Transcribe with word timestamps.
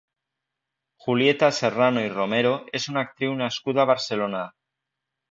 Julieta 1.05 1.49
Serrano 1.57 2.05
i 2.05 2.09
Romero 2.13 2.53
és 2.79 2.87
una 2.93 3.03
actriu 3.07 3.35
nascuda 3.41 3.83
a 3.83 3.85
Barcelona. 3.91 4.41